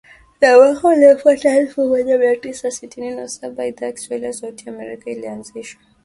Na 0.41 0.53
mwaka 0.57 0.87
uliofuata 0.87 1.55
elfu 1.57 1.85
mmoja 1.85 2.17
mia 2.17 2.35
tisa 2.35 2.71
sitini 2.71 3.15
na 3.15 3.27
saba 3.27 3.65
Idhaa 3.67 3.85
ya 3.85 3.91
Kiswahili 3.91 4.25
ya 4.25 4.33
Sauti 4.33 4.69
ya 4.69 4.73
Amerika 4.75 5.11
ilianzishwa 5.11 5.81